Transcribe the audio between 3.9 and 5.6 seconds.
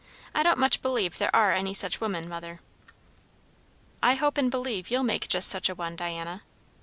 "I hope and believe you'll make just